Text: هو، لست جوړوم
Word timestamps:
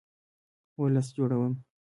هو، 0.75 0.83
لست 0.93 1.11
جوړوم 1.17 1.53